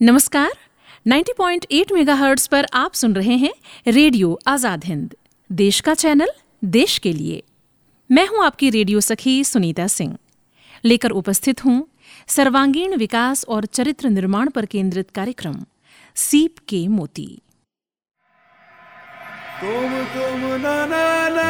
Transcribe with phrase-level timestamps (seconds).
[0.00, 0.52] नमस्कार
[1.08, 3.52] 90.8 मेगाहर्ट्ज पर आप सुन रहे हैं
[3.86, 5.14] रेडियो आज़ाद हिंद।
[5.50, 6.30] देश का चैनल
[6.64, 7.42] देश के लिए।
[8.10, 10.16] मैं हूँ आपकी रेडियो सखी सुनीता सिंह।
[10.84, 11.86] लेकर उपस्थित हूँ
[12.28, 15.62] सर्वांगीण विकास और चरित्र निर्माण पर केंद्रित कार्यक्रम
[16.16, 17.28] सीप के मोती।
[19.60, 21.48] तुम तुम ना ना ना।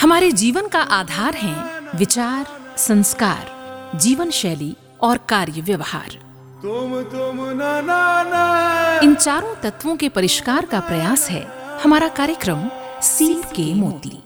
[0.00, 6.31] हमारे जीवन का आधार हैं विचार संस्कार जीवन शैली और कार्य व्यवहार
[6.62, 11.42] तुम तुम, ना ना ना। इन चारों तत्वों के परिष्कार का प्रयास है
[11.82, 12.70] हमारा कार्यक्रम
[13.02, 14.22] सीप के मोती।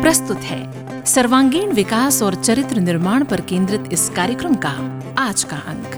[0.00, 4.74] प्रस्तुत है सर्वांगीण विकास और चरित्र निर्माण पर केंद्रित इस कार्यक्रम का
[5.18, 5.96] आज का अंक।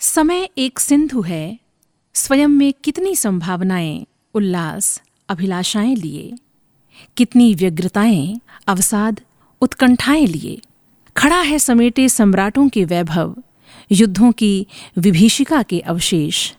[0.00, 1.58] समय एक सिंधु है।
[2.14, 6.32] स्वयं में कितनी संभावनाएँ, उल्लास, अभिलाषाएँ लिए।
[7.16, 9.20] कितनी व्यग्रताएँ, अवसाद,
[9.60, 10.60] उत्कंठाएँ लिए।
[11.16, 13.42] खड़ा है समेटे सम्राटों के वैभव,
[13.92, 14.66] युद्धों की
[14.98, 16.52] विभीषिका के अवशेष,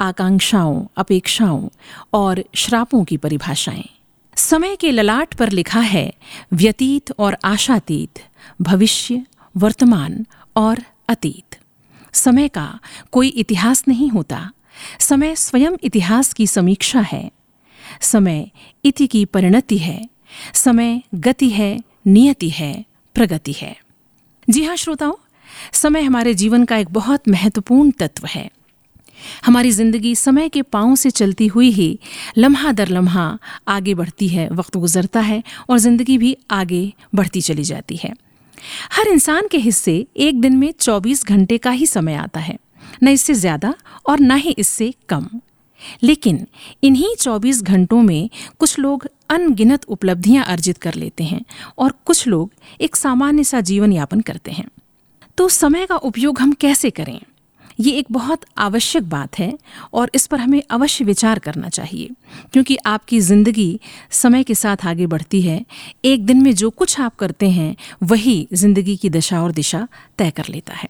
[0.00, 1.68] आकांक्षाओं, अपेक्षाओं
[2.12, 3.88] और श्रापों की परिभाषाएँ।
[4.36, 6.14] समय के ललाट पर लिखा है,
[6.52, 8.22] व्यतीत और आशातीत,
[8.62, 9.24] भविष्य,
[9.56, 10.26] वर्तमान
[10.56, 11.58] और अतीत।
[12.12, 12.78] समय का
[13.12, 14.52] कोई इतिहास नहीं होता।
[15.00, 17.30] समय स्वयं इतिहास की समीक्षा है।
[18.00, 18.50] समय
[18.84, 20.00] इति की परिणति है,
[20.54, 22.84] समय गति है, नियति है,
[23.16, 23.76] प्रगति है।
[24.48, 25.14] जी हाँ श्रोताओं,
[25.72, 28.50] समय हमारे जीवन का एक बहुत महत्वपूर्ण तत्व है।
[29.44, 31.98] हमारी ज़िंदगी समय के पाँव से चलती हुई ही
[32.38, 37.64] लम्हा दर लम्हा आगे बढ़ती है, वक्त गुजरता है और ज़िंदगी भी आगे बढ़ती चली
[37.64, 38.12] जाती है।
[38.92, 42.58] हर इंसान के हिस्से एक दिन में 24 घंटे का ही समय आता है,
[43.02, 43.74] न इससे ज़्यादा
[44.06, 45.28] और न ही इससे कम।
[46.02, 46.46] लेकिन
[46.82, 51.40] इन्हीं 24 घंटों में कुछ लोग अनगिनत उपलब्धियाँ अर्जित कर लेते हैं
[51.78, 54.68] और कुछ लोग एक सामान्य सा जीवन यापन करते हैं।
[55.38, 57.20] तो समय का उपयोग हम कैसे करें?
[57.80, 59.52] ये एक बहुत आवश्यक बात है
[59.92, 62.10] और इस पर हमें अवश्य विचार करना चाहिए,
[62.52, 65.64] क्योंकि आपकी ज़िंदगी समय के साथ आगे बढ़ती है।
[66.04, 69.86] एक दिन में जो कुछ आप करते हैं, वही ज़िंदगी की दशा और दिशा
[70.18, 70.88] तय कर लेता है।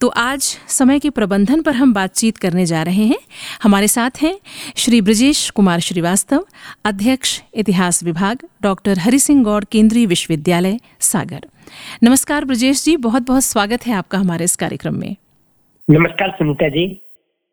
[0.00, 3.18] तो आज समय के प्रबंधन पर हम बातचीत करने जा रहे हैं।
[3.62, 4.38] हमारे साथ हैं
[4.76, 6.46] श्री ब्रजेश कुमार श्रीवास्तव
[6.84, 11.46] अध्यक्ष इतिहास विभाग डॉक्टर हरि सिंह गौड़ केंद्रीय विश्वविद्यालय सागर।
[12.02, 15.16] नमस्कार ब्रजेश जी बहुत बहुत स्वागत है आपका हमारे इस कार्यक्रम में।
[15.90, 17.00] नमस्कार सुनीता जी।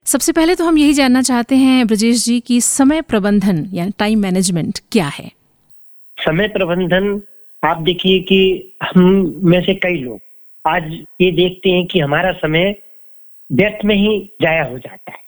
[0.06, 4.20] सबसे पहले तो हम यही जानना चाहते हैं ब्रजेश जी की समय प्रबंधन या टाइम
[4.20, 5.32] मैनेजमेंट क्या है?
[6.18, 7.22] समय प्रबंधन
[7.64, 9.00] आप देखिए कि हम
[9.44, 10.20] में से कई लोग
[10.66, 10.92] आज
[11.22, 12.76] ये देखते हैं कि हमारा समय
[13.50, 15.20] व्यर्थ में ही जाया हो जाता है।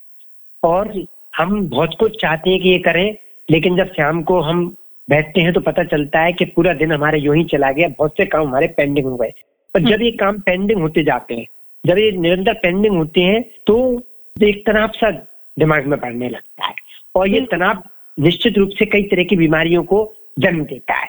[0.62, 0.92] और
[1.36, 3.16] हम बहुत कुछ चाहते हैं कि ये करें,
[3.48, 4.64] लेकिन जब शाम को हम
[5.08, 8.16] बैठते हैं तो पता चलता है कि पूरा दिन हमारे यूँ ही चला गया, बहुत
[8.16, 9.32] से काम हमारे पेंडिंग हो गए।
[9.74, 11.46] और जब ये काम पेंडिंग होते जाते हैं,
[11.84, 14.02] जब ये निरंतर पेंडिंग होते हैं तो
[14.36, 15.10] एक तनाव सा
[15.56, 16.74] दिमाग में पड़ने लगता है।
[17.14, 17.82] और ये तनाव
[18.18, 19.98] निश्चित रूप से कई तरह की बीमारियों को
[20.38, 21.08] जन्म देता है।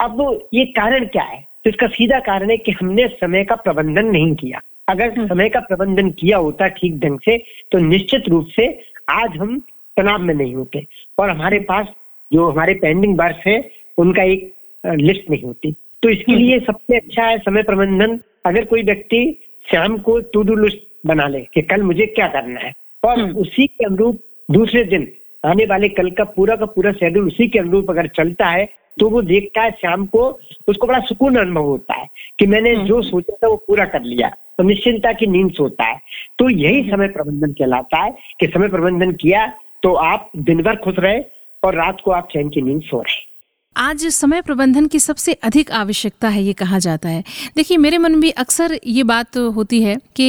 [0.00, 1.44] अब ये कारण क्या है?
[1.64, 5.48] तो इसका सीधा कारण है कि हमने समय का प्रबंधन नहीं किया अगर हम्म। समय
[5.48, 7.36] का प्रबंधन किया होता ठीक ढंग से
[7.72, 8.66] तो निश्चित रूप से
[9.10, 9.58] आज हम
[9.96, 10.86] तनाव में नहीं होते
[11.18, 11.86] और हमारे पास
[12.30, 13.58] जो हमारे पेंडिंग वर्ष है
[13.98, 14.52] उनका एक
[14.84, 15.72] लिस्ट नहीं होती
[16.02, 19.22] तो इसके हम्म। लिए सबसे अच्छा है समय प्रबंधन अगर कोई व्यक्ति
[19.66, 22.72] शाम को टू डू लिस्ट बना ले कि कल मुझे क्या करना है
[23.02, 25.08] और हम्म। उसी के अनुरूप दूसरे दिन
[25.44, 28.68] आने वाले कल का पूरा का पूरा शेड्यूल उसी के अनुरूप अगर चलता है
[29.00, 30.22] तो वो देखता है शाम को
[30.68, 32.06] उसको बड़ा सुकून अनुभव होता है
[32.38, 35.84] कि मैंने हम्म। जो सोचा था वो पूरा कर लिया। तो निश्चिंता की नींद सोता
[35.84, 36.00] है।
[36.38, 39.46] तो यही समय प्रबंधन कहलाता है कि समय प्रबंधन किया
[39.82, 41.20] तो आप दिन भर खुश रहे
[41.62, 43.28] और रात को आप चैन की नींद सो रहे।
[43.76, 47.22] आज समय प्रबंधन की सबसे अधिक आवश्यकता है ये कहा जाता है।
[47.56, 50.28] देखिए मेरे मन में अक्सर ये बात होती है कि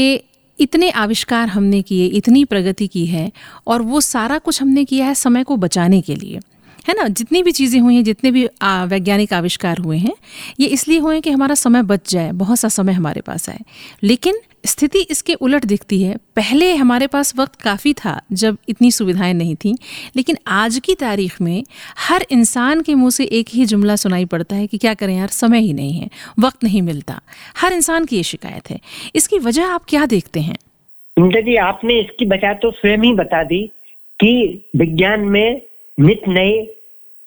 [0.59, 3.31] इतने आविष्कार हमने किए इतनी प्रगति की है
[3.67, 6.39] और वो सारा कुछ हमने किया है समय को बचाने के लिए।
[6.87, 7.07] है ना?
[7.07, 10.13] जितनी भी चीज़ें हुई हैं, जितने भी वैज्ञानिक आविष्कार हुए हैं,
[10.59, 13.59] ये इसलिए हुए हैं कि हमारा समय बच जाए, बहुत सा समय हमारे पास आए।
[14.03, 14.35] लेकिन
[14.65, 19.55] स्थिति इसके उलट दिखती है। पहले हमारे पास वक्त काफ़ी था जब इतनी सुविधाएँ नहीं
[19.55, 19.77] थी,
[20.15, 21.63] लेकिन आज की तारीख में
[21.97, 25.27] हर इंसान के मुँह से एक ही जुमला सुनाई पड़ता है कि क्या करें यार,
[25.27, 26.09] समय ही नहीं है,
[26.39, 27.21] वक्त नहीं मिलता।
[27.57, 28.79] हर इंसान की ये शिकायत है।
[29.15, 30.55] इसकी वजह आप क्या देखते हैं?
[31.19, 33.67] जी, आपने इसकी वजह तो स्वयं ही बता दी
[34.19, 35.61] कि विज्ञान में
[35.99, 36.77] नित नए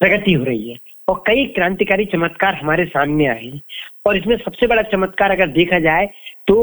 [0.04, 0.78] प्रगति हो रही है।
[1.08, 3.60] और कई क्रांतिकारी चमत्कार हमारे सामने आए हैं।
[4.06, 6.08] और इसमें सबसे बड़ा चमत्कार अगर देखा जाए
[6.46, 6.56] तो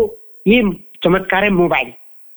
[0.47, 0.61] ये
[1.03, 1.91] चमत्कार है मोबाइल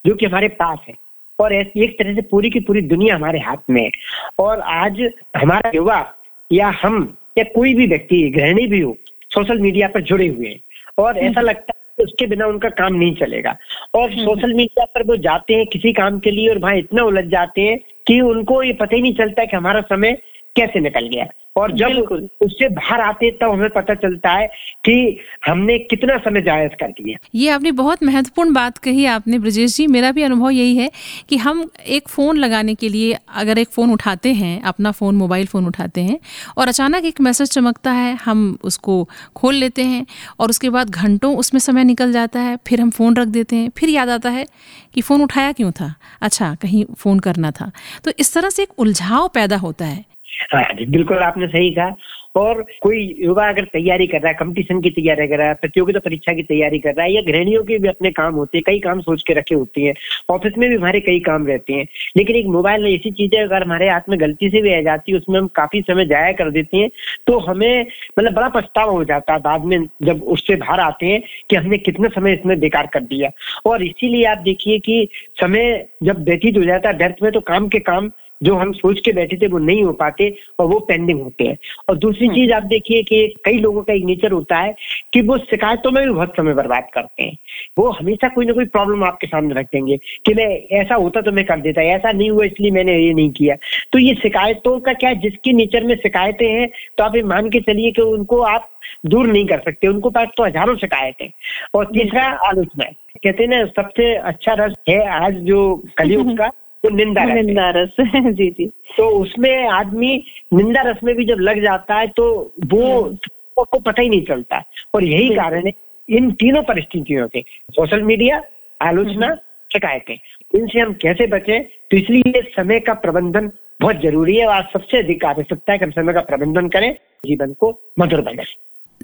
[0.07, 0.95] जो कि हमारे पास है।
[1.39, 3.91] और एक तरह से पूरी की पूरी दुनिया हमारे हाथ में है।
[4.39, 5.01] और आज
[5.37, 6.15] हमारा युवा
[6.53, 8.97] या हम या कोई भी व्यक्ति गृहिणी भी हो
[9.31, 10.61] सोशल मीडिया पर जुड़े हुए हैं।
[10.99, 13.57] और ऐसा हम्म। लगता है उसके बिना उनका काम नहीं चलेगा।
[13.95, 17.03] और सोशल हम्म। मीडिया पर वो जाते हैं किसी काम के लिए और भाई इतना
[17.03, 20.19] उलझ जाते हैं कि उनको ये पता ही नहीं चलता कि हमारा समय
[20.57, 21.27] कैसे निकल गया?
[21.57, 21.97] और जब
[22.43, 24.47] उससे बाहर आते तब तो हमें पता चलता है
[24.85, 29.77] कि हमने कितना समय जायज़ कर दिया। ये आपने बहुत महत्वपूर्ण बात कही आपने ब्रजेश
[29.77, 30.91] जी। मेरा भी अनुभव यही है
[31.29, 35.47] कि हम एक फ़ोन लगाने के लिए अगर एक फ़ोन उठाते हैं अपना फ़ोन मोबाइल
[35.47, 36.19] फ़ोन उठाते हैं
[36.57, 38.97] और अचानक एक मैसेज चमकता है हम उसको
[39.37, 40.05] खोल लेते हैं
[40.41, 43.71] और उसके बाद घंटों उसमें समय निकल जाता है फिर हम फ़ोन रख देते हैं।
[43.77, 44.47] फिर याद आता है
[44.95, 45.95] कि फ़ोन उठाया क्यों था?
[46.21, 47.71] अच्छा कहीं फ़ोन करना था।
[48.05, 50.14] तो इस तरह से एक उलझाव पैदा होता है हाँ।
[50.55, 51.97] बिल्कुल आपने सही कहा।
[52.37, 55.99] और कोई युवा अगर तैयारी कर रहा है कंपटीशन की तैयारी कर रहा है, प्रतियोगिता
[55.99, 58.79] परीक्षा की तैयारी कर रहा है, या गृहणियों के भी अपने काम होते हैं, कई
[58.81, 59.95] काम सोच के रखे होते हैं
[60.31, 61.87] ऑफ़िस में भी हमारे कई काम रहते हैं,
[62.17, 64.81] लेकिन एक मोबाइल में ऐसी चीज़ है अगर हमारे हाथ में गलती से भी आ
[64.81, 66.91] जाती है, उसमें हम काफ़ी समय जाया कर देते हैं
[67.27, 67.87] तो हमें
[68.19, 71.79] मतलब बड़ा पछतावा हो जाता है बाद में जब उससे बाहर आते हैं कि हमने
[71.79, 73.31] कितना समय इसमें बेकार कर दिया।
[73.67, 75.09] और इसीलिए आप देखिए कि
[75.41, 78.11] समय जब व्यतीत हो जाता है, व्यर्थ में तो काम के काम
[78.43, 81.57] जो हम सोच के बैठे थे वो नहीं हो पाते और वो पेंडिंग होते हैं।
[81.89, 84.75] और दूसरी हम्म। चीज़ आप देखिए कि कई लोगों का एक नेचर होता है
[85.13, 87.37] कि वो शिकायतों में भी बहुत समय बर्बाद करते हैं।
[87.79, 89.97] वो हमेशा कोई ना कोई प्रॉब्लम आपके सामने रख देंगे
[90.27, 90.49] कि मैं
[90.81, 93.57] ऐसा होता तो मैं कर देता ऐसा नहीं हुआ इसलिए मैंने ये नहीं किया।
[93.93, 97.61] तो ये शिकायतों का क्या जिसके नेचर में शिकायतें हैं तो आप ये मान के
[97.61, 98.71] चलिए कि उनको आप
[99.07, 101.29] दूर नहीं कर सकते। उनको पास तो हज़ारों शिकायतें
[101.75, 102.85] और तीसरा आलोचना
[103.25, 105.61] कहते हैं ना सबसे अच्छा रस है आज जो
[105.99, 106.51] कलयुग का
[106.85, 111.63] तो निंदा निंदा रस जी जी। तो उसमें आदमी निंदा रस में भी जब लग
[111.63, 113.17] जाता है तो वो हम्म।
[113.57, 114.65] को पता ही नहीं चलता।
[114.95, 115.73] और यही कारण है
[116.09, 118.43] इन तीनों परिस्थितियों के सोशल मीडिया
[118.83, 119.37] आलोचना हम्म।
[119.73, 120.19] शिकायतें।
[120.55, 121.63] इनसे हम कैसे बचें?
[121.65, 125.91] तो इसलिए समय का प्रबंधन बहुत ज़रूरी है और सबसे अधिक आवश्यकता है कि हम
[125.91, 126.95] समय का प्रबंधन करें
[127.27, 128.43] जीवन को मधुर बने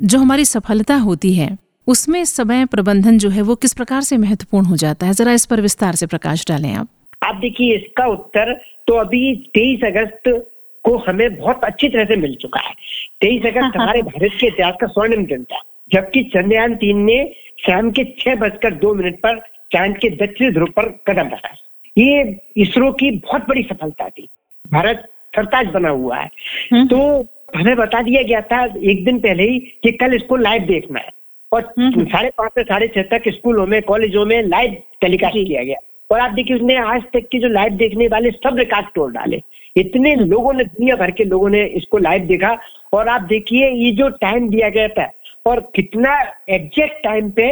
[0.06, 4.66] जो हमारी सफलता होती है उसमें समय प्रबंधन जो है वो किस प्रकार से महत्वपूर्ण
[4.66, 5.12] हो जाता है?
[5.12, 6.88] जरा इस पर विस्तार से प्रकाश डालें आप।
[7.22, 10.46] आप देखिए इसका उत्तर तो अभी तेईस अगस्त
[10.84, 12.74] को हमें बहुत अच्छी तरह से मिल चुका है।
[13.20, 15.60] तेईस अगस्त हाँ, हाँ। हमारे भारत के इतिहास का स्वर्णिम दिन था
[15.92, 17.32] जबकि चंद्रयान तीन ने
[17.66, 19.38] शाम के छह बजकर दो मिनट पर
[19.72, 21.54] चाँद के दक्षिण ध्रुव पर कदम रखा।
[21.98, 24.28] ये इसरो की बहुत बड़ी सफलता थी।
[24.72, 26.30] भारत सरताज बना हुआ है।
[26.72, 27.26] हम्म। तो
[27.56, 31.08] हमें बता दिया गया था एक दिन पहले ही कि कल इसको लाइव देखना है।
[31.52, 35.62] और हम्म। साढ़े पाँच से साढ़े छह तक स्कूलों में कॉलेजों में लाइव टेलीकास्ट किया
[35.62, 35.78] गया।
[36.10, 39.40] और आप देखिए उसने आज तक की जो लाइव देखने वाले सब रिकॉर्ड तोड़ डाले।
[39.76, 42.58] इतने लोगों ने दुनिया भर के लोगों ने इसको लाइव देखा।
[42.92, 45.10] और आप देखिए ये जो टाइम दिया गया था
[45.46, 46.14] और कितना
[46.48, 47.46] एग्जैक्ट टाइम पे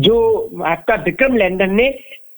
[0.00, 0.16] जो
[0.64, 1.90] आपका विक्रम लैंडर ने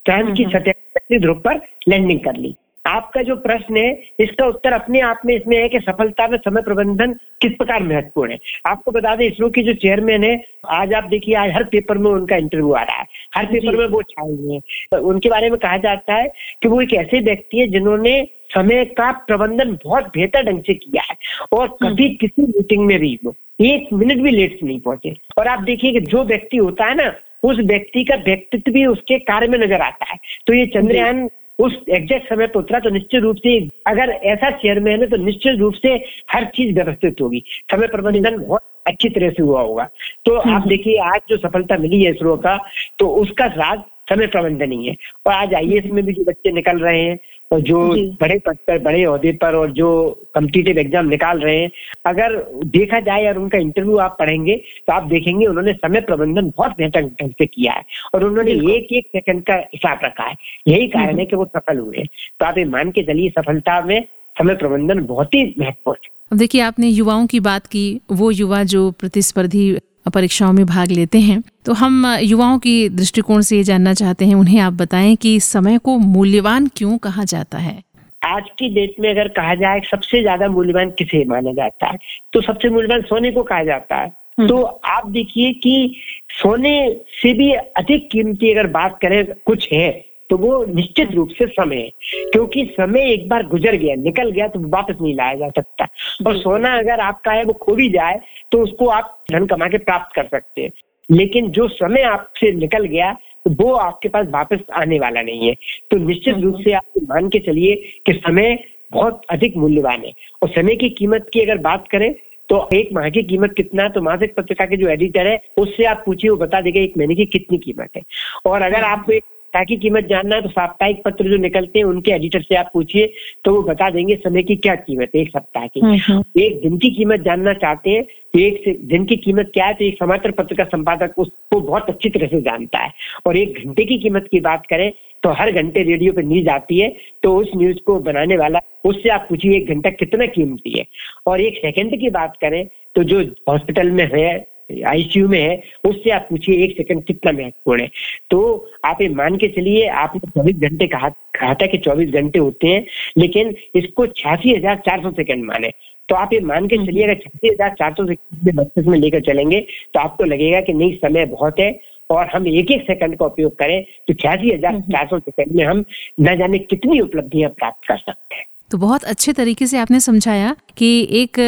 [0.06, 2.54] चाँद की हम्म। सतह ध्रुव पर लैंडिंग कर ली।
[2.84, 3.90] आपका जो प्रश्न है
[4.20, 8.32] इसका उत्तर अपने आप में इसमें है कि सफलता में समय प्रबंधन किस प्रकार महत्वपूर्ण
[8.32, 10.34] है। आपको बता दें इसरो के जो चेयरमैन है
[10.70, 13.86] आज आप देखिए आज हर पेपर में उनका इंटरव्यू आ रहा है। हर पेपर में
[13.86, 16.28] वो छाए हुए हैं। उनके बारे में कहा जाता है
[16.62, 18.22] कि वो एक ऐसे व्यक्ति है जिन्होंने
[18.54, 21.16] समय का प्रबंधन बहुत बेहतर ढंग से किया है
[21.52, 25.16] और हम्म। कभी किसी मीटिंग में भी वो एक मिनट भी लेट से नहीं पहुँचे।
[25.38, 29.18] और आप देखिए कि जो व्यक्ति होता है ना उस व्यक्ति का व्यक्तित्व भी उसके
[29.20, 31.28] कार्य में नज़र आता है। तो ये चंद्रयान
[31.58, 35.58] उस एग्जैक्ट समय पर उतरा तो निश्चित रूप से अगर ऐसा चेयरमैन है तो निश्चित
[35.58, 35.94] रूप से
[36.30, 37.42] हर चीज़ व्यवस्थित होगी।
[37.72, 39.88] समय प्रबंधन बहुत अच्छी तरह से हुआ होगा।
[40.24, 42.56] तो आप हम्म। देखिए आज जो सफलता मिली है इसरो का
[42.98, 46.78] तो उसका राज समय प्रबंधन ही। है और आज आई में भी जो बच्चे निकल
[46.78, 47.18] रहे हैं
[47.54, 47.78] और जो
[48.20, 49.88] बड़े पद पर बड़े अहदे पर और जो
[50.34, 51.70] कम्पिटिटिव एग्ज़ाम निकाल रहे हैं
[52.06, 52.36] अगर
[52.68, 54.56] देखा जाए और उनका इंटरव्यू आप पढ़ेंगे
[54.86, 57.84] तो आप देखेंगे उन्होंने समय प्रबंधन बहुत बेहतर ढंग से किया है
[58.14, 60.36] और उन्होंने एक एक सेकंड का हिसाब रखा है।
[60.68, 62.04] यही कारण हम्म। है कि वो सफल हुए
[62.40, 64.00] तो आप ये मान के चलिए सफलता में
[64.36, 68.90] समय प्रबंधन बहुत ही महत्वपूर्ण अब देखिए आपने युवाओं की बात की वो युवा जो
[69.00, 69.66] प्रतिस्पर्धी
[70.10, 74.34] परीक्षाओं में भाग लेते हैं। तो हम युवाओं की दृष्टिकोण से ये जानना चाहते हैं
[74.34, 77.82] उन्हें आप बताएँ कि समय को मूल्यवान क्यों कहा जाता है?
[78.24, 81.98] आज की डेट में अगर कहा जाए सबसे ज़्यादा मूल्यवान किसे माना जाता है?
[82.32, 85.94] तो सबसे मूल्यवान सोने को कहा जाता है। हम्म। तो आप देखिए कि
[86.30, 91.46] सोने से भी अधिक कीमती अगर बात करें कुछ है। तो वो निश्चित रूप से
[91.46, 91.90] समय है,
[92.32, 95.86] क्योंकि समय एक बार गुजर गया, निकल गया तो वापस नहीं लाया जा सकता।
[96.26, 98.20] और सोना अगर आपका है, वो खो भी जाए
[98.52, 100.70] तो उसको आप धन कमा के प्राप्त कर सकते हैं।
[101.10, 103.12] लेकिन जो समय आपसे निकल गया
[103.46, 105.54] तो वो आपके पास वापस आने वाला नहीं है।
[105.90, 107.74] तो निश्चित रूप से आप मान के चलिए
[108.06, 108.58] कि समय
[108.92, 110.12] बहुत अधिक मूल्यवान है।
[110.42, 112.14] और समय की कीमत की अगर बात करें
[112.50, 115.84] तो एक माह की कीमत कितना है तो मासिक पत्रिका के जो एडिटर है, उससे
[115.84, 118.02] आप पूछिए, वो बता देगा एक महीने की कितनी कीमत है।
[118.46, 121.86] और अगर आप एक सप्ताह की कीमत जानना है तो साप्ताहिक पत्र जो निकलते हैं
[121.86, 123.06] उनके एडिटर से आप पूछिए
[123.44, 126.60] तो वो बता देंगे समय की क्या कीमत है एक सप्ताह की। हम्म, हम्म। एक
[126.62, 129.98] दिन की कीमत जानना चाहते हैं तो एक दिन की कीमत क्या है तो एक
[129.98, 132.92] समाचार पत्र का संपादक उसको बहुत अच्छी तरह से जानता है।
[133.26, 134.90] और एक घंटे की कीमत की बात करें
[135.22, 136.88] तो हर घंटे रेडियो पे न्यूज़ आती है
[137.22, 140.84] तो उस न्यूज़ को बनाने वाला उससे आप पूछिए एक घंटा कितना कीमती है।
[141.26, 142.64] और एक सेकंड की बात करें
[142.96, 144.34] तो जो हॉस्पिटल में है
[144.70, 147.90] आईसीयू में है, उससे आप पूछिए, एक सेकंड कितना महत्वपूर्ण है।
[148.30, 152.38] तो आप ये मान के चलिए, आपने चौबीस घंटे कहा कहा था कि चौबीस घंटे
[152.38, 152.84] होते हैं,
[153.18, 155.70] लेकिन इसको छियासी हज़ार चार सौ सेकंड माने।
[156.08, 159.20] तो आप ये मान के चलिए, अगर छियासी हज़ार चार सौ सेकंड मस्तिष्क में लेकर
[159.22, 159.60] चलेंगे
[159.94, 161.78] तो आपको लगेगा कि नहीं, समय बहुत है,
[162.10, 165.64] और हम एक एक सेकंड का उपयोग करें तो छियासी हज़ार चार सौ सेकंड में
[165.64, 165.84] हम
[166.20, 170.54] न जाने कितनी उपलब्धियाँ प्राप्त कर सकते हैं। तो बहुत अच्छे तरीके से आपने समझाया
[170.76, 171.38] कि एक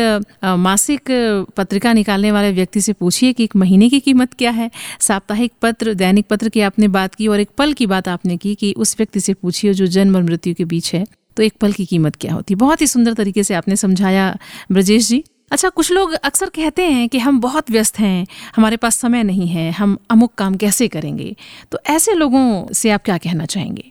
[0.58, 1.10] मासिक
[1.56, 4.70] पत्रिका निकालने वाले व्यक्ति से पूछिए कि एक महीने की कीमत क्या है।
[5.00, 8.54] साप्ताहिक पत्र, दैनिक पत्र की आपने बात की और एक पल की बात आपने की
[8.54, 11.04] कि उस व्यक्ति से पूछिए जो जन्म और मृत्यु के बीच है।
[11.36, 12.54] तो एक पल की कीमत क्या होती?
[12.54, 14.36] बहुत ही सुंदर तरीके से आपने समझाया
[14.72, 18.96] ब्रजेश जी। अच्छा कुछ लोग अक्सर कहते हैं कि हम बहुत व्यस्त हैं, हमारे पास
[18.96, 21.34] समय नहीं है, हम अमुक काम कैसे करेंगे?
[21.72, 23.84] तो ऐसे लोगों से आप क्या कहना चाहेंगे?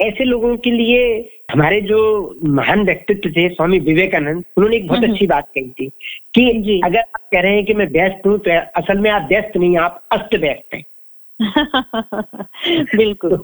[0.00, 1.00] ऐसे लोगों के लिए
[1.52, 2.00] हमारे जो
[2.44, 5.88] महान व्यक्तित्व थे स्वामी विवेकानंद उन्होंने एक बहुत हम्म। अच्छी बात कही थी
[6.34, 9.56] कि अगर आप कह रहे हैं कि मैं व्यस्त हूँ तो असल में आप व्यस्त
[9.56, 10.84] नहीं आप अस्त व्यस्त हैं।
[12.96, 13.36] बिल्कुल।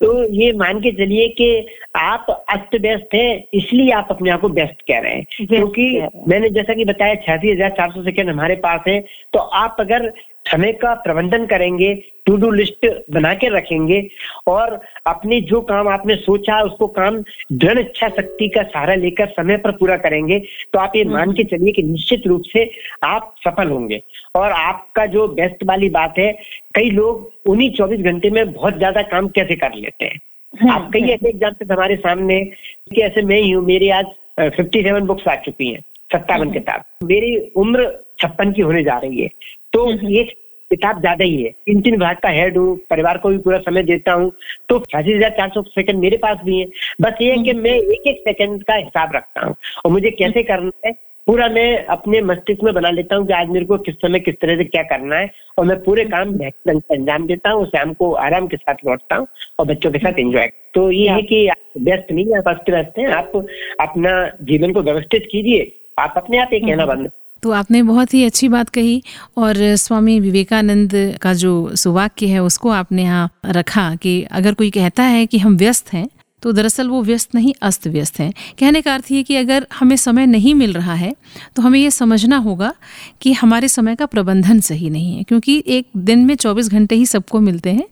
[0.00, 1.48] तो ये मान के चलिए कि
[1.96, 6.48] आप अस्त व्यस्त हैं इसलिए आप अपने आप को व्यस्त कह रहे हैं। क्योंकि मैंने
[6.50, 9.00] जैसा कि बताया छियासी हज़ार चार सौ सेकेंड हमारे पास है
[9.32, 10.12] तो आप अगर
[10.50, 11.94] समय का प्रबंधन करेंगे
[12.26, 14.00] टू डू लिस्ट बना के रखेंगे
[14.48, 17.18] और अपने जो काम आपने सोचा उसको काम
[17.54, 20.38] दृढ़ इच्छा शक्ति का सहारा लेकर समय पर पूरा करेंगे
[20.72, 22.70] तो आप ये मान के चलिए कि निश्चित रूप से
[23.04, 24.02] आप सफल होंगे
[24.36, 26.32] और आपका जो बेस्ट वाली बात है
[26.74, 30.20] कई लोग उन्हीं चौबीस घंटे में बहुत ज़्यादा काम कैसे कर लेते हैं
[30.54, 34.06] हम्म, आप कई। ऐसे एग्ज़ाम्पल हमारे सामने कि ऐसे मैं ही हूँ मेरी आज
[34.40, 35.80] फिफ्टी सेवन बुक्स आ चुकी हैं
[36.10, 37.86] सत्तावन हम्म। किताब मेरी उम्र
[38.18, 39.28] छप्पन की होने जा रही है
[39.72, 40.24] तो ये
[40.70, 43.82] किताब ज़्यादा ही है। तीन तीन विभाग का हेड हूँ परिवार को भी पूरा समय
[43.82, 44.30] देता हूँ।
[44.68, 46.66] तो छियासी हज़ार चार सौ सेकंड मेरे पास भी है।
[47.00, 50.42] बस ये है कि मैं एक एक सेकंड का हिसाब रखता हूँ और मुझे कैसे
[50.42, 50.92] करना है
[51.26, 54.34] पूरा मैं अपने मस्तिष्क में बना लेता हूँ कि आज मेरे को किस समय किस
[54.34, 57.66] तरह से क्या करना है और मैं पूरे काम बेहतर ढंग से अंजाम देता हूँ
[57.66, 59.26] शाम को आराम के साथ लौटता हूँ
[59.58, 62.98] और बच्चों के साथ एंजॉय तो ये है कि आप व्यस्त नहीं आप अस्त व्यस्त
[62.98, 63.32] हैं आप
[63.80, 67.10] अपना जीवन को व्यवस्थित कीजिए आप अपने आप ये कहना बंद
[67.42, 69.02] तो आपने बहुत ही अच्छी बात कही
[69.36, 70.92] और स्वामी विवेकानंद
[71.22, 75.56] का जो सुवाक्य है उसको आपने यहाँ रखा कि अगर कोई कहता है कि हम
[75.56, 76.08] व्यस्त हैं
[76.42, 79.96] तो दरअसल वो व्यस्त नहीं, अस्त व्यस्त हैं। कहने का अर्थ ये कि अगर हमें
[79.96, 81.14] समय नहीं मिल रहा है
[81.56, 82.72] तो हमें ये समझना होगा
[83.20, 87.06] कि हमारे समय का प्रबंधन सही नहीं है, क्योंकि एक दिन में 24 घंटे ही
[87.06, 87.86] सबको मिलते हैं।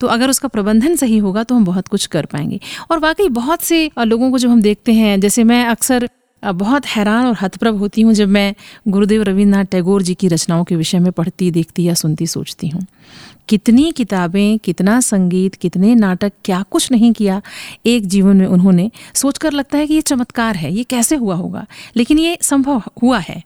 [0.00, 3.62] तो अगर उसका प्रबंधन सही होगा तो हम बहुत कुछ कर पाएँगे। और वाकई बहुत
[3.62, 6.08] से लोगों को जब हम देखते हैं, जैसे मैं अक्सर
[6.44, 8.54] बहुत हैरान और हतप्रभ होती हूँ जब मैं
[8.88, 12.86] गुरुदेव रविन्द्रनाथ टैगोर जी की रचनाओं के विषय में पढ़ती, देखती या सुनती सोचती हूँ।
[13.48, 17.40] कितनी किताबें, कितना संगीत, कितने नाटक, क्या कुछ नहीं किया
[17.86, 21.66] एक जीवन में उन्होंने। सोचकर लगता है कि ये चमत्कार है, ये कैसे हुआ होगा?
[21.96, 23.42] लेकिन ये संभव हुआ है।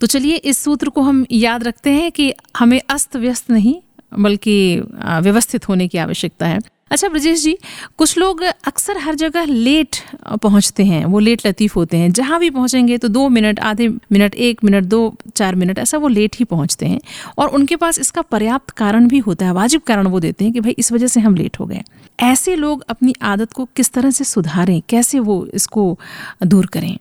[0.00, 3.74] तो चलिए इस सूत्र को हम याद रखते हैं कि हमें अस्त व्यस्त नहीं,
[4.18, 6.58] बल्कि व्यवस्थित होने की आवश्यकता है।
[6.90, 7.56] अच्छा ब्रजेश जी,
[7.98, 9.96] कुछ लोग अक्सर हर जगह लेट
[10.42, 14.34] पहुँचते हैं, वो लेट लतीफ़ होते हैं। जहाँ भी पहुँचेंगे तो दो मिनट, आधे मिनट,
[14.34, 17.00] एक मिनट, दो, चार मिनट, ऐसा वो लेट ही पहुँचते हैं।
[17.38, 20.60] और उनके पास इसका पर्याप्त कारण भी होता है वाजिब कारण वो देते हैं कि
[20.60, 21.82] भाई इस वजह से हम लेट हो गए
[22.22, 24.80] ऐसे लोग अपनी आदत को किस तरह से सुधारें?
[24.88, 25.98] कैसे वो इसको
[26.42, 26.96] दूर करें?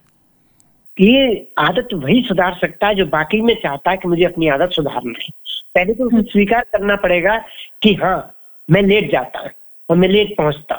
[0.98, 4.70] ये आदत वही सुधार सकता है जो बाकी में चाहता है कि मुझे अपनी आदत
[4.74, 5.30] सुधारना है।
[5.76, 7.38] पहले तो उसे स्वीकार करना पड़ेगा
[7.84, 8.18] कि हाँ
[8.70, 9.50] मैं लेट जाता हूँ।
[9.90, 10.76] और मैं लेट पहुँचता।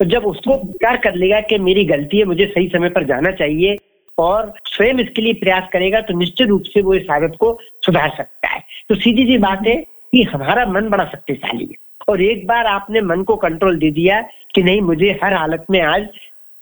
[0.00, 3.30] तो जब उसको स्वीकार कर लेगा कि मेरी गलती है, मुझे सही समय पर जाना
[3.30, 3.76] चाहिए
[4.18, 8.14] और स्वयं इसके लिए प्रयास करेगा तो निश्चित रूप से वो इस आदत को सुधार
[8.16, 12.46] सकता है। तो सीधी सी बात है कि हमारा मन बड़ा शक्तिशाली है। और एक
[12.46, 14.20] बार आपने मन को कंट्रोल दे दिया
[14.54, 16.08] कि नहीं, मुझे हर हालत में आज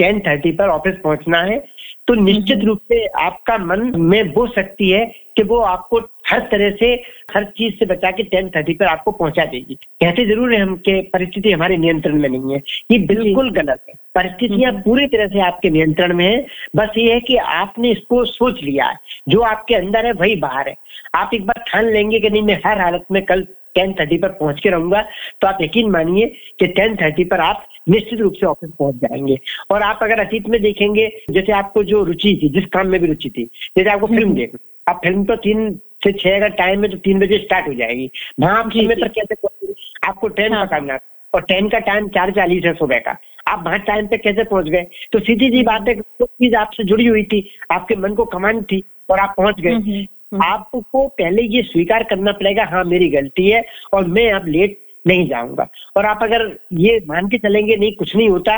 [0.03, 1.65] टेन थर्टी पर ऑफ़िस पहुँचना है
[2.09, 5.05] तो निश्चित रूप से आपका मन में वो शक्ति है
[5.37, 6.87] कि वो आपको हर तरह से
[7.35, 10.75] हर चीज़ से बचा के टेन थर्टी पर आपको पहुँचा देगी। कहते ज़रूर है हम
[10.77, 15.27] के परिस्थिति हमारे नियंत्रण में नहीं है। ये बिल्कुल गलत है। परिस्थितियाँ हम्म। पूरी तरह
[15.27, 19.41] से आपके नियंत्रण में है। बस ये है कि आपने इसको सोच लिया है। जो
[19.41, 20.75] आपके अंदर है वही बाहर है।
[21.15, 24.29] आप एक बार ठान लेंगे कि नहीं मैं हर हालत में कल टेन थर्टी पर
[24.33, 25.03] पहुँच के रहूँगा
[25.41, 26.27] तो आप यकीन मानिए
[26.61, 29.39] कि टेन थर्टी पर आप निश्चित रूप से ऑफ़िस पहुँच जाएँगे।
[29.71, 33.07] और आप अगर अतीत में देखेंगे जैसे आपको जो रुचि थी जिस काम में भी
[33.07, 33.45] रुचि थी
[33.77, 35.75] जैसे आपको फ़िल्म हम्म। देखना आप फ़िल्म तो तीन
[36.05, 38.11] से छह अगर टाइम में तो तीन बजे स्टार्ट हो जाएगी।
[38.41, 39.73] वहाँ आप समय पर कैसे
[40.09, 40.99] आपको ट्रेन हाँ। पकड़ना
[41.35, 43.17] और ट्रेन का टाइम चार चालीस है सुबह का।
[43.49, 44.87] आप वहाँ टाइम पे कैसे पहुँच गए?
[45.13, 48.83] तो सीधी सी बात है चीज़ आपसे जुड़ी हुई थी आपके मन को कमांड थी
[49.11, 53.09] और आप पहुँच गए। हम्म, हम्म, हम्म। आपको पहले ये स्वीकार करना पड़ेगा हाँ मेरी
[53.11, 56.47] गलती है और मैं अब लेट नहीं जाऊँगा। और आप अगर
[56.79, 58.57] ये मान के चलेंगे नहीं कुछ नहीं होता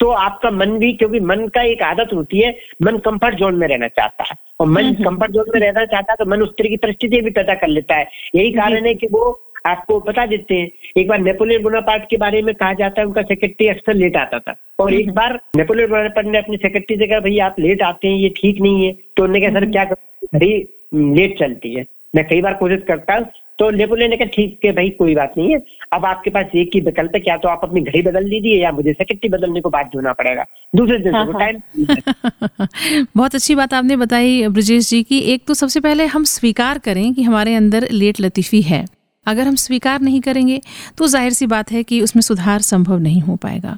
[0.00, 2.50] तो आपका मन भी क्योंकि मन का एक आदत होती है
[2.82, 6.16] मन कंफर्ट जोन में रहना चाहता है। और मन कंफर्ट जोन में रहना चाहता है
[6.16, 9.06] तो मन उस तरह की परिस्थिति भी पैदा कर लेता है। यही कारण है कि
[9.12, 9.30] वो
[9.66, 13.22] आपको बता देते हैं। एक बार नेपोलियन बोनापार्ट के बारे में कहा जाता है उनका
[13.22, 17.20] सेक्रेटरी अक्सर लेट आता था। और एक बार नेपोलियन बोनापार्ट ने अपनी सेक्रेटरी से कहा
[17.20, 20.52] भाई आप लेट आते हैं ये ठीक नहीं है। तो उन्होंने कहा सर क्या घड़ी
[20.92, 23.26] लेट चलती है। मैं कई बार कोशिश करता हूँ
[23.58, 25.60] तो नेपोलियन ने कहा ठीक है भाई कोई बात नहीं है।
[25.92, 28.70] अब आपके पास एक ही विकल्प है क्या तो आप अपनी घड़ी बदल लीजिए या
[28.72, 32.68] मुझे सेक्रेटरी बदलने को बाध्य होना पड़ेगा। दूसरे दिन हाँ, टाइम हाँ।
[33.16, 37.12] बहुत अच्छी बात आपने बताई ब्रजेश जी की। एक तो सबसे पहले हम स्वीकार करें
[37.14, 38.84] कि हमारे अंदर लेट लतीफ़ी है।
[39.26, 40.60] अगर हम स्वीकार नहीं करेंगे
[40.98, 43.76] तो ज़ाहिर सी बात है कि उसमें सुधार संभव नहीं हो पाएगा।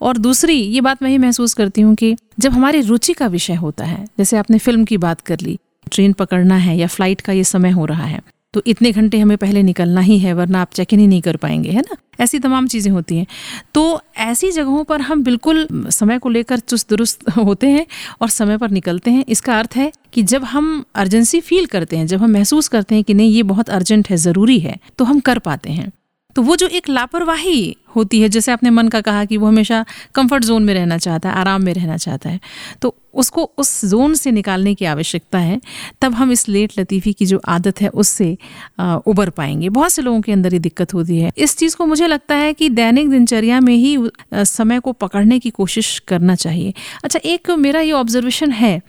[0.00, 3.54] और दूसरी ये बात मैं ही महसूस करती हूँ कि जब हमारी रुचि का विषय
[3.56, 5.58] होता है जैसे आपने फ़िल्म की बात कर ली
[5.92, 8.20] ट्रेन पकड़ना है या फ़्लाइट का ये समय हो रहा है
[8.54, 11.36] तो इतने घंटे हमें पहले निकलना ही है, वरना आप चेक इन ही नहीं कर
[11.36, 11.96] पाएँगे, है ना?
[12.20, 13.26] ऐसी तमाम चीज़ें होती हैं।
[13.74, 17.86] तो ऐसी जगहों पर हम बिल्कुल समय को लेकर चुस्त दुरुस्त होते हैं
[18.20, 22.06] और समय पर निकलते हैं। इसका अर्थ है कि जब हम अर्जेंसी फील करते हैं,
[22.06, 25.20] जब हम महसूस करते हैं कि नहीं, ये बहुत अर्जेंट है, ज़रूरी है तो हम
[25.20, 25.90] कर पाते हैं।
[26.36, 29.84] तो वो जो एक लापरवाही होती है, जैसे आपने मन का कहा कि वो हमेशा
[30.14, 32.40] कंफर्ट जोन में रहना चाहता है, आराम में रहना चाहता है
[32.82, 35.60] तो उसको उस जोन से निकालने की आवश्यकता है,
[36.02, 38.36] तब हम इस लेट लतीफ़ी की जो आदत है, उससे
[38.80, 42.06] उबर पाएँगे। बहुत से लोगों के अंदर ये दिक्कत होती है। इस चीज़ को मुझे
[42.06, 43.96] लगता है कि दैनिक दिनचर्या में ही
[44.34, 46.74] समय को पकड़ने की कोशिश करना चाहिए।
[47.04, 48.80] अच्छा एक मेरा ये ऑब्जर्वेशन है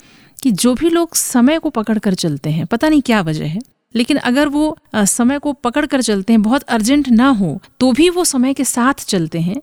[0.44, 3.60] कि जो भी लोग समय को पकड़ कर चलते हैं, पता नहीं क्या वजह है?
[3.96, 8.10] लेकिन अगर वो समय को पकड़ कर चलते हैं, बहुत अर्जेंट ना हो तो भी
[8.10, 9.62] वो समय के साथ चलते हैं।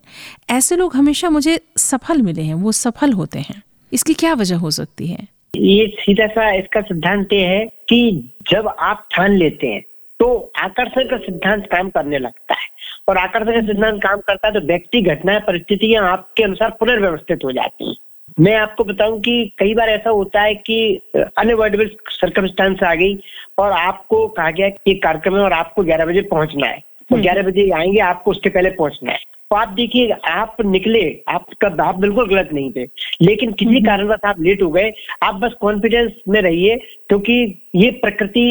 [0.50, 3.62] ऐसे लोग हमेशा मुझे सफल मिले हैं, वो सफल होते हैं।
[3.93, 5.26] इसकी क्या वजह हो सकती है?
[5.54, 9.83] ये सीधा सा इसका सिद्धांत ये है कि जब आप ठान लेते हैं
[10.21, 10.28] तो
[10.59, 12.66] आकर्षण का सिद्धांत काम करने लगता है।
[13.09, 17.53] और आकर्षण का सिद्धांत काम करता है तो व्यक्ति घटनाएँ परिस्थितियाँ आपके अनुसार पुनर्व्यवस्थित हो
[17.53, 17.96] जाती हैं।
[18.38, 23.18] मैं आपको बताऊँ कि कई बार ऐसा होता है कि अनअवॉइडेबल सर्कमस्टांस आ गई
[23.59, 27.42] और आपको कहा गया कि कार्यक्रम है और आपको ग्यारह बजे पहुँचना है। तो ग्यारह
[27.42, 29.18] बजे आएँगे आपको उसके पहले पहुँचना है।
[29.51, 32.85] तो आप देखिए आप निकले आपका आप बिल्कुल गलत नहीं थे
[33.23, 34.92] लेकिन किसी हम्म। कारणवश आप लेट हो गए।
[35.23, 36.77] आप बस कॉन्फिडेंस में रहिए
[37.09, 37.35] क्योंकि
[37.75, 38.47] ये प्रकृति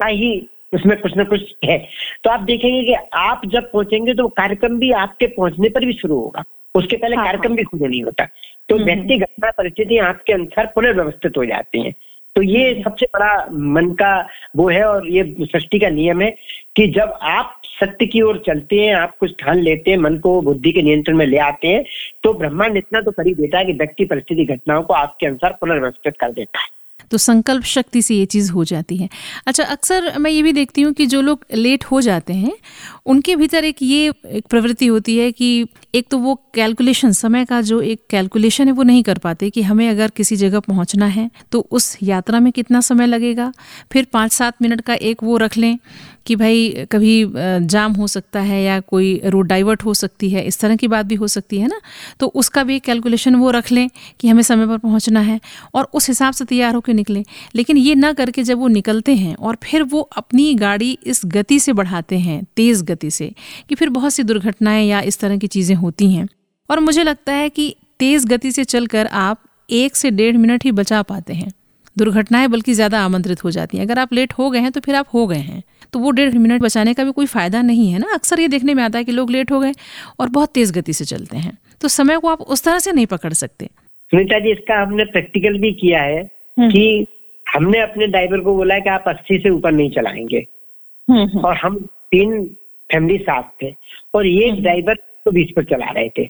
[0.00, 1.78] का ही उसमें कुछ ना कुछ है।
[2.24, 6.14] तो आप देखेंगे कि आप जब पहुँचेंगे तो कार्यक्रम भी आपके पहुँचने पर भी शुरू
[6.14, 8.24] होगा। उसके पहले हाँ, कार्यक्रम हाँ। भी शुरू नहीं होता।
[8.68, 11.94] तो हम्म, व्यक्ति घटना परिस्थिति आपके अनुसार पुनर्व्यवस्थित हो जाती हैं।
[12.36, 16.30] तो ये हम्म। सबसे बड़ा मन का वो है और ये सृष्टि का नियम है
[16.76, 20.40] कि जब आप सत्य की ओर चलते हैं आप कुछ ठान लेते हैं मन को
[20.42, 21.84] बुद्धि के नियंत्रण में ले आते हैं
[22.22, 26.16] तो ब्रह्मांड इतना तो करीब देता है कि व्यक्ति परिस्थिति घटनाओं को आपके अनुसार पुनर्व्यवस्थित
[26.20, 26.72] कर देता है।
[27.10, 29.08] तो संकल्प शक्ति से ये चीज़ हो जाती है।
[29.46, 32.52] अच्छा अक्सर मैं ये भी देखती हूँ कि जो लोग लेट हो जाते हैं
[33.06, 37.60] उनके भीतर एक ये एक प्रवृत्ति होती है कि एक तो वो कैलकुलेशन समय का
[37.60, 41.30] जो एक कैलकुलेशन है, वो नहीं कर पाते कि हमें अगर किसी जगह पहुँचना है
[41.52, 43.52] तो उस यात्रा में कितना समय लगेगा।
[43.92, 45.78] फिर पाँच सात मिनट का एक वो रख लें
[46.26, 47.32] कि भाई, कभी
[47.66, 51.06] जाम हो सकता है या कोई रोड डाइवर्ट हो सकती है, इस तरह की बात
[51.06, 51.80] भी हो सकती है ना।
[52.20, 53.88] तो उसका भी कैलकुलेशन वो रख लें
[54.20, 55.40] कि हमें समय पर पहुँचना है
[55.74, 59.34] और उस हिसाब से तैयार होकर निकलें। लेकिन ये ना करके जब वो निकलते हैं
[59.36, 63.32] और फिर वो अपनी गाड़ी इस गति से बढ़ाते हैं, तेज़ गति से
[63.68, 66.28] कि फिर बहुत सी दुर्घटनाएँ या इस तरह की चीज़ें होती हैं।
[66.70, 70.72] और मुझे लगता है कि तेज़ गति से चलकर आप एक से डेढ़ मिनट ही
[70.72, 71.52] बचा पाते हैं।
[71.98, 74.94] दुर्घटनाएँ बल्कि ज़्यादा आमंत्रित हो जाती हैं। अगर आप लेट हो गए हैं तो फिर
[74.94, 77.98] आप हो गए हैं। तो वो डेढ़ मिनट बचाने का भी कोई फ़ायदा नहीं है
[77.98, 78.06] ना?
[78.14, 79.72] अक्सर ये देखने में आता है कि लोग लेट हो गए
[80.20, 83.06] और बहुत तेज़ गति से चलते हैं। तो समय को आप उस तरह से नहीं
[83.06, 83.66] पकड़ सकते।
[84.10, 86.22] सुनीता जी इसका हमने प्रैक्टिकल भी किया है
[86.58, 87.06] हम्म। कि
[87.54, 90.46] हमने अपने ड्राइवर को बोला है कि आप अस्सी से ऊपर नहीं चलाएँगे।
[91.10, 92.56] हम्म, हम्म। और हम तीन
[92.90, 93.74] फैमिली साथ थे।
[94.14, 94.94] और ये ड्राइवर
[95.24, 96.28] तो बीच पर चला रहे थे।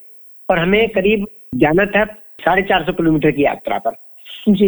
[0.49, 2.05] और हमें करीब जाना था
[2.41, 3.93] साढ़े चार सौ किलोमीटर की यात्रा पर।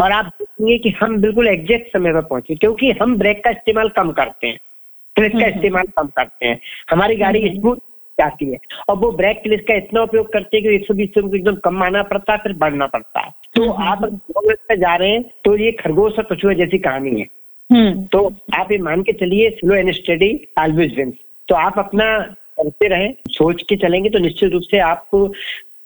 [0.02, 3.88] और आप देखेंगे कि हम बिल्कुल एग्जैक्ट समय पर पहुँचे क्योंकि हम ब्रेक का इस्तेमाल
[3.88, 4.58] कम करते हैं।
[5.16, 6.58] क्लिस का इस्तेमाल कम करते हैं।
[6.90, 7.76] हमारी गाड़ी स्मूथ
[8.18, 11.18] जाती है। और वो ब्रेक क्लिस का इतना उपयोग करते हैं कि एक सौ बीस
[11.18, 15.22] एकदम कम आना पड़ता है फिर बढ़ना पड़ता है। तो आप अगर जा रहे हैं
[15.44, 17.26] तो ये खरगोश और कछुआ जैसी कहानी है।
[18.06, 21.14] तो आप ये मान के चलिए slow and steady always wins
[21.48, 22.18] तो आप अपना
[22.58, 25.26] करते रहे, सोच के चलेंगे तो निश्चित रूप से आपको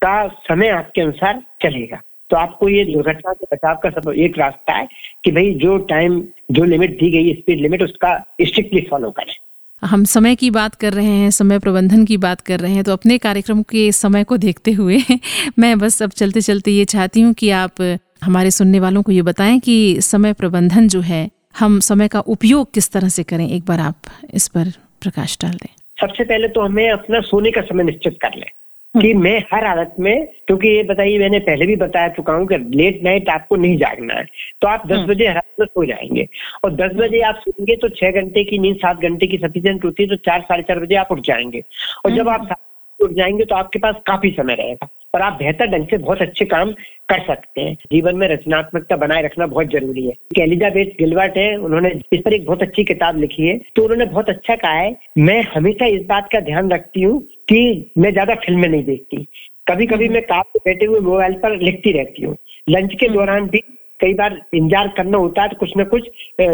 [0.03, 4.73] का समय आपके अनुसार चलेगा। तो आपको ये दुर्घटना से बचाव का सब एक रास्ता
[4.73, 4.89] है
[5.25, 9.35] कि भाई जो टाइम जो लिमिट दी गई स्पीड लिमिट उसका स्ट्रिक्टली फॉलो करें।
[9.83, 12.93] हम समय की बात कर रहे हैं, समय प्रबंधन की बात कर रहे हैं तो
[12.93, 14.99] अपने कार्यक्रम के समय को देखते हुए
[15.59, 17.83] मैं बस अब चलते चलते ये चाहती हूँ कि आप
[18.25, 22.73] हमारे सुनने वालों को ये बताएँ कि समय प्रबंधन जो है, हम समय का उपयोग
[22.75, 23.49] किस तरह से करें?
[23.49, 27.61] एक बार आप इस पर प्रकाश डाल दें सबसे पहले तो हमें अपना सोने का
[27.63, 28.49] समय निश्चित कर लें
[28.95, 32.57] कि मैं हर हालत में क्योंकि ये बताइए मैंने पहले भी बता चुका हूँ कि
[32.77, 34.25] लेट नाइट आपको नहीं जागना है
[34.63, 36.27] तो आप दस हम्म। बजे हर में सो जाएँगे
[36.65, 40.03] और दस बजे आप सोएँगे तो छह घंटे की नींद सात घंटे की सफिशियंट होती
[40.03, 41.63] है तो चार साढ़े चार बजे आप उठ जाएँगे
[42.05, 42.55] और जब आप हम्म।
[43.03, 46.45] उठ जाएँगे तो आपके पास काफ़ी समय रहेगा। और आप बेहतर ढंग से बहुत अच्छे
[46.45, 46.73] काम
[47.09, 51.91] कर सकते हैं। जीवन में रचनात्मकता बनाए रखना बहुत ज़रूरी है। एलिजाबेथ गिलवर्ट है, उन्होंने
[52.13, 55.43] इस पर एक बहुत अच्छी किताब लिखी है तो उन्होंने बहुत अच्छा कहा है, मैं
[55.55, 59.27] हमेशा इस बात का ध्यान रखती हूँ कि मैं ज़्यादा फ़िल्में नहीं देखती।
[59.67, 62.37] कभी कभी मैं काम पे बैठे हुए मोबाइल पर लिखती रहती हूँ।
[62.69, 63.63] लंच के दौरान भी
[64.01, 66.09] कई बार इंतज़ार करना होता है तो कुछ ना कुछ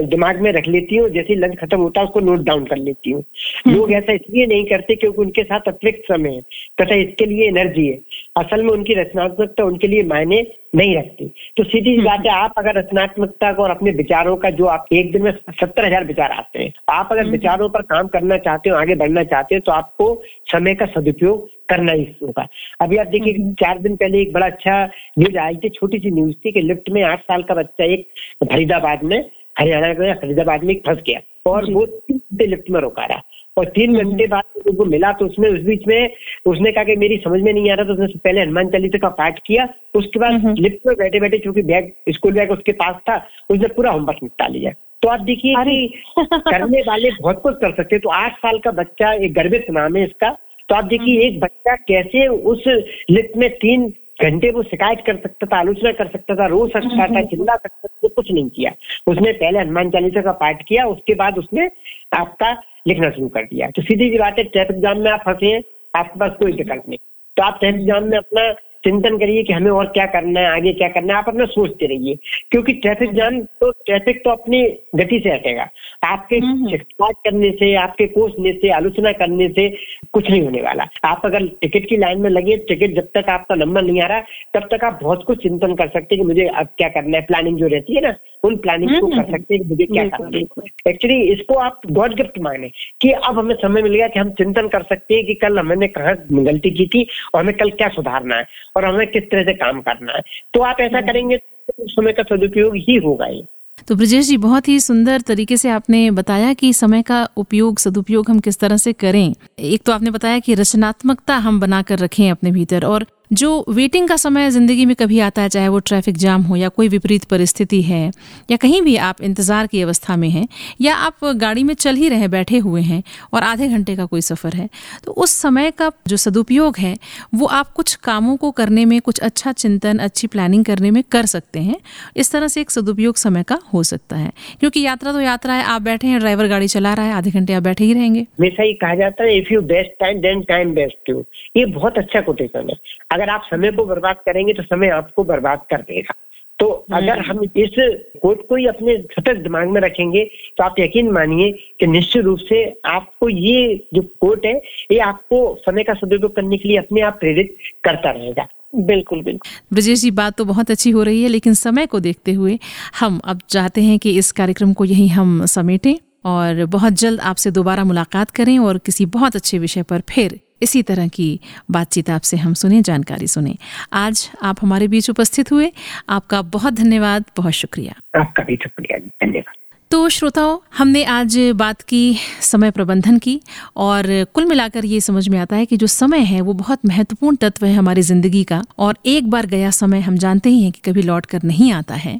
[0.06, 3.10] दिमाग में रख लेती हूँ जैसे लंच खत्म होता है उसको नोट डाउन कर लेती
[3.10, 3.22] हूँ
[3.66, 6.40] हम्म। लोग ऐसा इसलिए नहीं करते क्योंकि उनके साथ अतिरिक्त समय है
[6.80, 7.98] तथा इसके लिए एनर्जी है
[8.36, 12.54] असल में उनकी रचनात्मकता उनके लिए मायने नहीं रखती तो सीधी हम्म। बात है आप
[12.58, 16.32] अगर रचनात्मकता को और अपने विचारों का जो आप एक दिन में सत्तर हज़ार विचार
[16.32, 19.60] आते हैं आप अगर हम्म। विचारों पर काम करना चाहते हो आगे बढ़ना चाहते हो
[19.60, 20.14] तो आपको
[20.52, 22.46] समय का सदुपयोग करना ही होगा।
[22.80, 24.84] अभी आप देखिए हम्म। चार दिन पहले एक बड़ा अच्छा
[25.18, 28.06] न्यूज़ आई थी छोटी सी न्यूज़ थी कि लिफ्ट में आठ साल का बच्चा एक
[28.44, 29.18] फरीदाबाद में
[29.56, 33.22] हरियाणा में फरीदाबाद में फंस गया और वो तीन घंटे लिफ्ट में रोका रहा।
[33.56, 36.10] और तीन हम्म। घंटे बाद उनको मिला तो उसने उस बीच में
[36.46, 39.08] उसने कहा कि मेरी समझ में नहीं आ रहा तो उसने पहले हनुमान चालीसा का
[39.20, 43.16] पाठ किया उसके बाद लिफ्ट में बैठे बैठे चूँकि बैग स्कूल बैग उसके पास था
[43.50, 47.98] उसने पूरा होमवर्क निपटा लिया। तो आप देखिए कि करने वाले बहुत कुछ कर सकते
[47.98, 50.36] तो आठ साल का बच्चा एक गर्भित नाम है इसका
[50.68, 52.64] तो आप देखिए हम्म। एक बच्चा कैसे उस
[53.10, 56.96] लिफ्ट में तीन घंटे वो शिकायत कर सकता था आलोचना कर सकता था रो सकता
[56.96, 58.72] था हम्म। चिल्ला सकता था कुछ नहीं किया
[59.06, 61.70] उसने पहले हनुमान चालीसा का पाठ किया उसके बाद उसने
[62.12, 62.52] आपका
[62.88, 65.62] लिखना शुरू कर दिया तो सीधी सी बात है ट्रैफ़िक एग्ज़ाम में आप फंसे हैं
[65.94, 66.98] आपके पास कोई विकल्प नहीं
[67.36, 68.50] तो आप ट्रैफ़िक एग्ज़ाम में अपना
[68.86, 71.86] चिंतन करिए कि हमें और क्या करना है आगे क्या करना है। आप अपना सोचते
[71.86, 72.16] रहिए
[72.50, 74.62] क्योंकि ट्रैफ़िक जाम तो ट्रैफ़िक तो अपनी
[74.94, 75.68] गति से हटेगा।
[76.04, 79.68] आपके हम्म, हम्म। करने से आपके कोसने से आलोचना करने से
[80.12, 83.54] कुछ नहीं होने वाला। आप अगर टिकट की लाइन में लगे टिकट जब तक आपका
[83.54, 84.20] नंबर नहीं आ रहा
[84.54, 87.24] तब तक आप बहुत कुछ चिंतन कर सकते हैं कि मुझे अब क्या करना है।
[87.24, 90.04] प्लानिंग जो रहती है ना उन प्लानिंग को हम्म, कर सकते हैं कि मुझे क्या
[90.08, 90.42] करना है।
[90.88, 92.70] एक्चुअली इसको आप गॉड गिफ्ट माने
[93.00, 95.88] कि अब हमें समय मिल गया कि हम चिंतन कर सकते हैं कि कल हमने
[95.88, 98.44] कहा गलती की थी और हमें कल क्या सुधारना है।
[98.76, 100.22] और हमें किस तरह से काम करना है।
[100.54, 103.42] तो आप ऐसा हम्म। करेंगे तो समय का सदुपयोग ही होगा ये।
[103.88, 108.30] तो ब्रजेश जी बहुत ही सुंदर तरीके से आपने बताया कि समय का उपयोग सदुपयोग
[108.30, 112.50] हम किस तरह से करें। एक तो आपने बताया कि रचनात्मकता हम बनाकर रखें अपने
[112.50, 116.42] भीतर और जो वेटिंग का समय ज़िंदगी में कभी आता है, चाहे वो ट्रैफ़िक जाम
[116.42, 118.10] हो या कोई विपरीत परिस्थिति है,
[118.50, 120.46] या कहीं भी आप इंतज़ार की अवस्था में हैं,
[120.80, 124.20] या आप गाड़ी में चल ही रहे, बैठे हुए हैं और आधे घंटे का कोई
[124.22, 124.68] सफ़र है
[125.04, 126.96] तो उस समय का जो सदुपयोग है,
[127.34, 131.26] वो आप कुछ कामों को करने में, कुछ अच्छा चिंतन, अच्छी प्लानिंग करने में कर
[131.26, 131.76] सकते हैं।
[132.16, 135.64] इस तरह से एक सदुपयोग समय का हो सकता है, क्योंकि यात्रा तो यात्रा है,
[135.64, 138.62] आप बैठे हैं ड्राइवर गाड़ी चला रहा है, आधे घंटे आप बैठे ही रहेंगे। हमेशा
[138.62, 141.24] ही कहा जाता है if you best time then time best you
[141.56, 142.76] ये बहुत अच्छा कोटेशन है।
[143.16, 146.14] अगर आप समय को बर्बाद करेंगे तो समय आपको बर्बाद कर देगा।
[146.58, 147.74] तो अगर हम इस
[148.22, 150.24] कोट को ही अपने सतत दिमाग में रखेंगे
[150.58, 151.50] तो आप यकीन मानिए
[151.80, 154.54] कि निश्चित रूप से आपको ये जो कोट है
[154.92, 159.50] ये आपको समय का सदुपयोग करने के लिए अपने आप प्रेरित करता रहेगा। बिल्कुल बिल्कुल।
[159.72, 162.58] ब्रजेश जी बात तो बहुत अच्छी हो रही है लेकिन समय को देखते हुए
[163.00, 167.50] हम अब चाहते हैं कि इस कार्यक्रम को यही हम समेटें और बहुत जल्द आपसे
[167.50, 171.40] दोबारा मुलाकात करें और किसी बहुत अच्छे विषय पर फिर इसी तरह की
[171.70, 173.56] बातचीत आपसे हम सुने, जानकारी सुने।
[173.92, 175.72] आज आप हमारे बीच उपस्थित हुए।
[176.08, 179.54] आपका बहुत धन्यवाद, बहुत शुक्रिया। आपका भी शुक्रिया, धन्यवाद।
[179.90, 183.40] तो श्रोताओं, हमने आज बात की समय प्रबंधन की
[183.76, 187.36] और कुल मिलाकर ये समझ में आता है कि जो समय है, वो बहुत महत्वपूर्ण
[187.36, 190.80] तत्व है हमारी ज़िंदगी का और एक बार गया समय हम जानते ही हैं कि
[190.84, 192.18] कभी लौट कर नहीं आता है।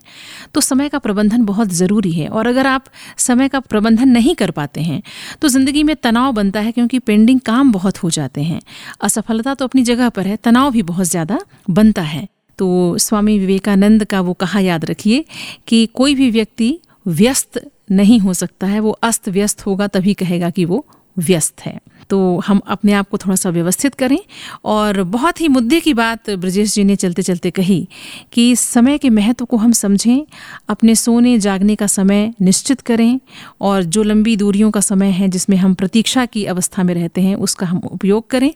[0.55, 2.85] तो समय का प्रबंधन बहुत ज़रूरी है और अगर आप
[3.18, 5.02] समय का प्रबंधन नहीं कर पाते हैं
[5.42, 8.61] तो ज़िंदगी में तनाव बनता है क्योंकि पेंडिंग काम बहुत हो जाते हैं।
[9.00, 12.26] असफलता तो अपनी जगह पर है, तनाव भी बहुत ज़्यादा बनता है।
[12.59, 15.24] तो स्वामी विवेकानंद का वो कहा याद रखिए
[15.68, 20.50] कि कोई भी व्यक्ति व्यस्त नहीं हो सकता है, वो अस्त व्यस्त होगा तभी कहेगा
[20.50, 20.86] कि वो
[21.18, 24.18] व्यस्त है। तो हम अपने आप को थोड़ा सा व्यवस्थित करें
[24.64, 27.88] और बहुत ही मुद्दे की बात ब्रजेश जी ने चलते चलते कही
[28.32, 30.26] कि समय के महत्व को हम समझें,
[30.68, 33.18] अपने सोने जागने का समय निश्चित करें
[33.60, 37.34] और जो लंबी दूरियों का समय है जिसमें हम प्रतीक्षा की अवस्था में रहते हैं,
[37.36, 38.52] उसका हम उपयोग करें।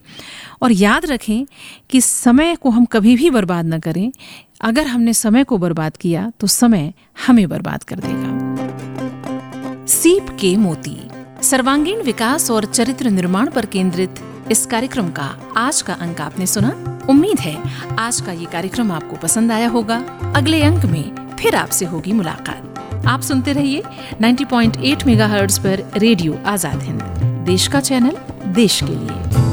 [0.62, 1.46] और याद रखें
[1.90, 4.12] कि समय को हम कभी भी बर्बाद न करें
[4.60, 6.92] अगर हमने समय को बर्बाद किया तो समय
[7.26, 10.96] हमें बर्बाद कर देगा। सीप के मोती।
[11.42, 14.20] सर्वांगीण विकास और चरित्र निर्माण पर केंद्रित
[14.50, 16.70] इस कार्यक्रम का आज का अंक आपने सुना।
[17.08, 17.56] उम्मीद है,
[17.98, 19.96] आज का ये कार्यक्रम आपको पसंद आया होगा।
[20.36, 23.82] अगले अंक में फिर आपसे होगी मुलाकात। आप सुनते रहिए
[24.22, 27.02] 90.8 मेगाहर्ट्ज पर रेडियो आज़ाद हिंद।
[27.46, 28.16] देश का चैनल,
[28.54, 29.49] देश के लिए।